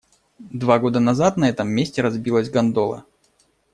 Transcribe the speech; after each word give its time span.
Два 0.49 0.79
года 0.79 0.99
назад 0.99 1.37
на 1.37 1.47
этом 1.47 1.69
месте 1.69 2.01
разбилась 2.01 2.49
гондола. 2.49 3.05